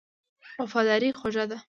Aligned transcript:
وفاداري 0.61 1.09
خوږه 1.19 1.45
ده. 1.49 1.57